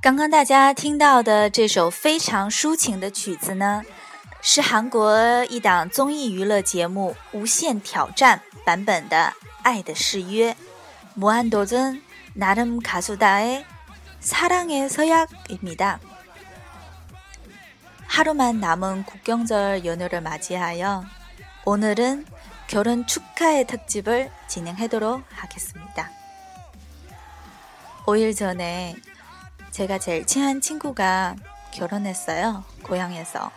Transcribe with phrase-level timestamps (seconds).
[0.00, 3.84] 刚刚大家听到的这首非常抒情的曲子呢，
[4.40, 10.52] 是韩国一档综艺娱乐节目《无限挑战》版本的《爱的誓约》。
[11.14, 13.64] 무한도전나름가수다의
[14.27, 16.01] 사랑의 서약입니다
[18.07, 21.05] 하루만 남은 국경절 연휴를 맞이하여
[21.63, 22.25] 오늘은
[22.67, 26.11] 결혼 축하의 특집을 진행하도록 하겠습니다.
[28.05, 28.97] 5일 전에
[29.71, 31.37] 제가 제일 친한 친구가
[31.71, 32.65] 결혼했어요.
[32.83, 33.49] 고향에서.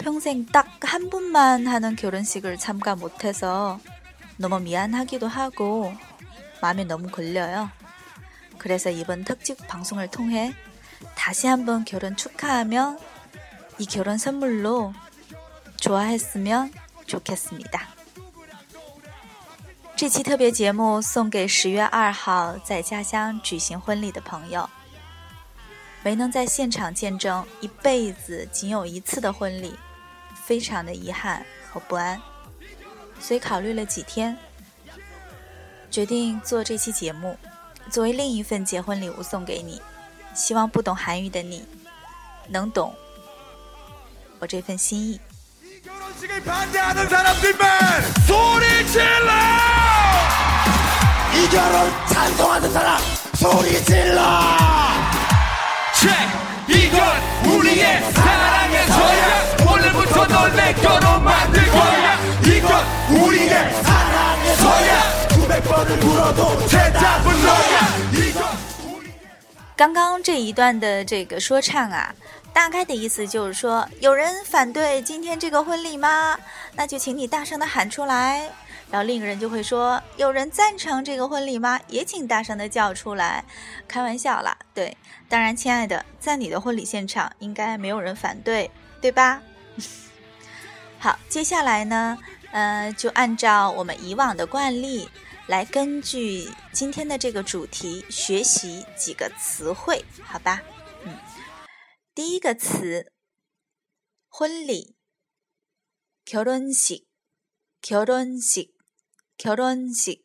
[0.00, 3.78] 평생 딱한 번만 하는 결혼식을 참가 못해서
[4.38, 5.94] 너무 미안하기도 하고
[6.60, 7.70] 마음에 너무 걸려요.
[8.61, 10.53] 그래서 이번 특집 방송을 통해
[11.15, 12.97] 다시 한번 결혼 축하하며
[13.79, 14.93] 이 결혼 선물로
[15.77, 16.71] 좋아했으면
[17.05, 17.87] 좋겠습니다.
[19.95, 24.69] 这期特别节目送给十月二号在家乡举行婚礼的朋友，
[26.03, 29.75] 没能在现场见证一辈子仅有一次的婚礼，
[30.45, 32.21] 非常的遗憾和不安，
[33.19, 34.37] 所以考虑了几天，
[35.89, 37.35] 决定做这期节目，
[37.90, 39.80] 作为另一份结婚礼物送给你，
[40.34, 41.64] 希望不懂韩语的你
[42.48, 42.94] 能懂。
[44.38, 45.20] 我这份心意。
[69.82, 72.14] 刚刚这一段的这个说唱啊。
[72.52, 76.38] 大概的意思就是说，有人反对今天这个婚礼吗？
[76.76, 78.48] 那就请你大声的喊出来。
[78.92, 81.80] 然后另一个人就会说，有人赞成这个婚礼吗？
[81.88, 83.44] 也请大声的叫出来。
[83.88, 84.96] 开玩笑啦，对，
[85.28, 88.70] 当然，亲爱的，在你的婚礼现场应该没有人反对，
[89.00, 89.42] 对吧？
[91.00, 92.16] 好，接下来呢，
[92.52, 95.08] 呃，就按照我们以往的惯例，
[95.51, 100.61] 来根据今天的这个主题学习几个词汇，好吧？
[102.13, 103.11] 第一个词，
[104.29, 104.95] 婚礼。
[106.25, 107.05] 결혼 식，
[107.81, 108.71] 결혼 식，
[109.37, 110.23] 결혼 식，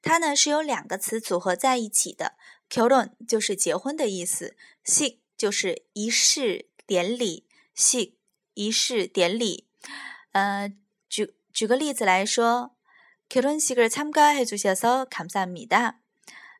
[0.00, 2.36] 它呢是由两个词组合在一起的。
[2.70, 8.14] 결혼就是结婚的意思，식就是仪式典礼，식
[8.54, 9.68] 仪式典礼。
[10.32, 10.72] 呃，
[11.06, 12.73] 举举个例子来说，
[13.34, 16.00] 결혼식을참가해주셔서감사합니 다。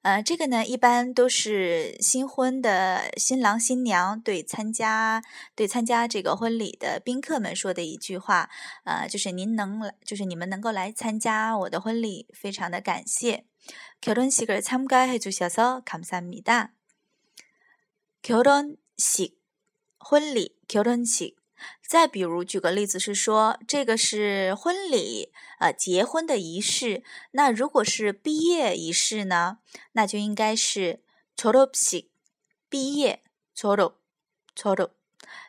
[0.02, 5.22] 呃，这个呢，一般都是新婚的新郎新娘对参加
[5.54, 8.48] 对参加这个婚礼的宾客们说的一句话，
[8.84, 13.44] 呃，就是您能来，就是你们能够来参加我的婚礼，非常的感谢。
[14.00, 16.70] 결혼식을참가해주셔서감사합니 다。
[18.22, 19.36] 결혼 식，
[19.98, 21.36] 婚礼，결혼 식。
[21.87, 27.03] 再比如，举个例子是说，这个是婚礼，呃，结婚的仪式。
[27.31, 29.59] 那如果是毕业仪式呢？
[29.93, 31.01] 那就应该是
[31.37, 32.09] c h o r o p s i
[32.69, 33.23] 毕业
[33.53, 33.97] c h o r o
[34.55, 34.91] c h o r o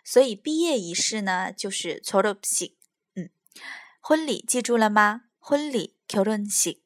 [0.04, 2.76] 所以毕业仪式呢，就是 c h o r o p s i
[3.14, 3.30] 嗯，
[4.00, 5.22] 婚礼记住了吗？
[5.38, 6.80] 婚礼 c h o r o n s i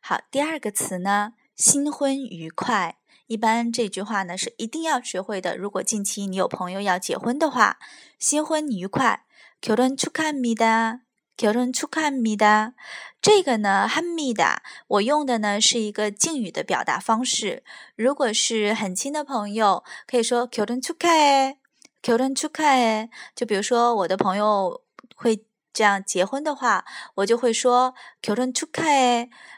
[0.00, 2.98] 好，第二个词呢，新婚愉快。
[3.27, 5.55] 一般这句话呢是一定要学会的。
[5.55, 7.77] 如果近期你有朋友要结婚的话，
[8.19, 9.25] 新婚愉快，
[9.61, 10.99] 결혼축하합니 다，
[11.37, 12.73] 결혼축하합니 다。
[13.21, 14.57] 这个呢，합니 다，
[14.87, 17.63] 我用的呢是一个敬语的表达方式。
[17.95, 21.55] 如果是很亲的朋友，可以说결혼축하 해，
[22.01, 23.09] 결혼축하 해。
[23.33, 24.81] 就比如说我的朋友
[25.15, 25.45] 会。
[25.72, 26.84] 这样结婚的话，
[27.16, 28.52] 我就会说 “kiran。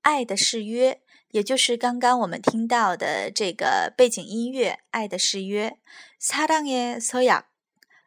[0.00, 5.70] 爱的誓约，也就是刚刚我们听到的这个背景音乐《爱的誓约》。
[6.20, 7.44] 사랑의서약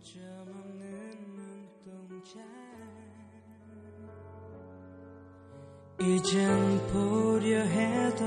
[6.04, 8.24] 이젠 보려 해도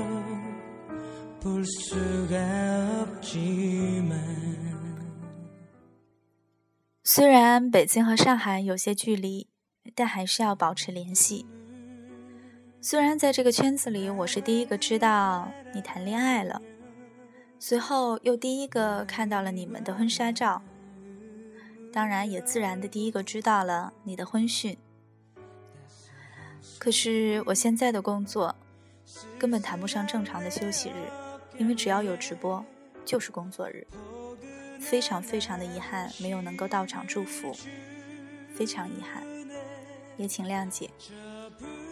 [1.40, 4.18] 볼 수가 없지만
[7.02, 9.48] 虽然北京和上海有些距离，
[9.94, 11.44] 但还是要保持联系。
[12.80, 16.62] 虽然在这个圈子里，我是第一个知道你谈恋爱了，
[17.58, 20.62] 随后又第一个看到了你们的婚纱照，
[21.92, 24.76] 当然也自然的第一个知道了你的婚讯。
[26.77, 28.55] 可是我现在的工作
[29.37, 30.93] 根本谈不上正常的休息日，
[31.57, 32.63] 因为只要有直播
[33.03, 33.85] 就是工作日。
[34.79, 37.53] 非常非常的遗憾，没有能够到场祝福，
[38.55, 39.21] 非常遗憾，
[40.15, 40.89] 也请谅解。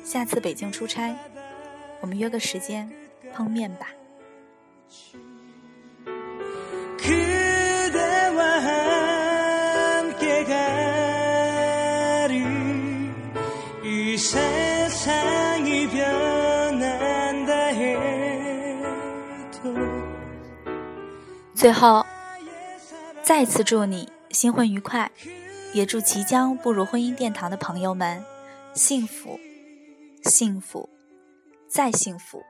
[0.06, 1.14] 下次北京出差，
[2.00, 2.90] 我们约个时间
[3.34, 3.90] 碰面吧。
[21.57, 22.05] 最后，
[23.23, 25.13] 再次祝你新婚愉快，
[25.73, 28.25] 也祝即将步入婚姻殿堂的朋友们
[28.75, 29.39] 幸福、
[30.25, 30.89] 幸福、
[31.69, 32.43] 再幸福。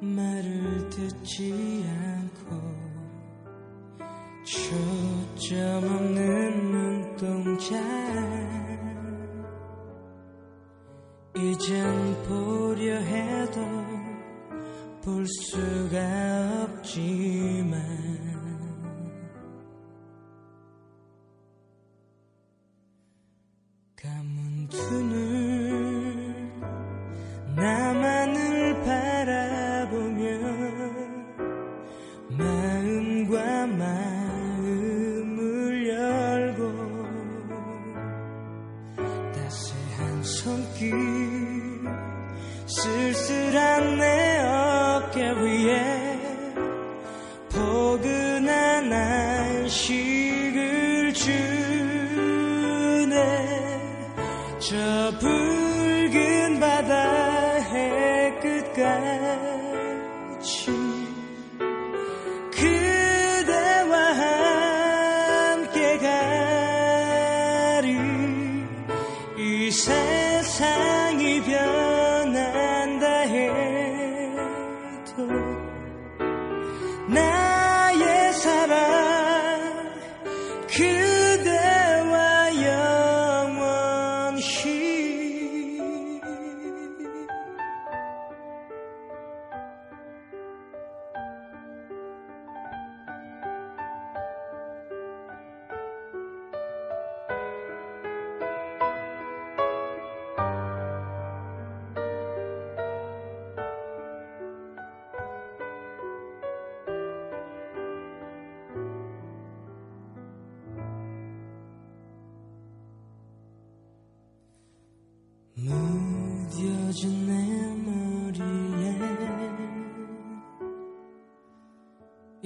[0.00, 2.56] 말을 듣지 않고
[4.44, 7.76] 초점 없는 눈동자.
[11.36, 13.60] 이젠 보려 해도
[15.02, 17.93] 볼 수가 없지만
[40.24, 40.92] 손길
[42.66, 44.13] 쓸쓸한 내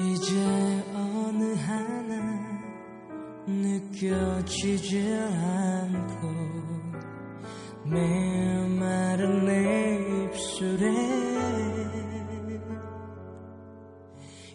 [0.00, 0.36] 이제
[0.94, 2.62] 어느 하나
[3.48, 6.28] 느껴지지 않고
[7.84, 10.88] 메마른 내 입술에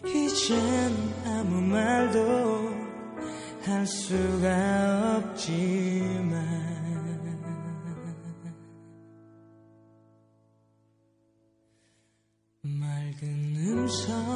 [0.06, 0.56] 이젠
[1.26, 2.70] 아무 말도
[3.66, 6.64] 할 수가 없지만
[12.62, 14.33] 맑은 음성